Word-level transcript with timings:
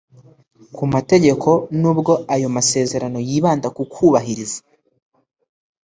ku 0.75 0.83
mategeko 0.93 1.49
nubwo 1.79 2.13
ayo 2.33 2.47
masezerano 2.57 3.17
yibanda 3.27 3.67
ku 3.75 3.83
kubahiriza 3.93 4.59